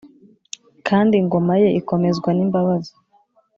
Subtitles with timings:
[0.87, 2.93] kandi ingoma ye ikomezwa n’imbabazi